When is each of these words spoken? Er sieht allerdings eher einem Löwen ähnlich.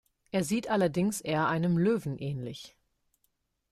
Er 0.31 0.43
sieht 0.43 0.67
allerdings 0.67 1.21
eher 1.21 1.47
einem 1.47 1.77
Löwen 1.77 2.17
ähnlich. 2.17 2.75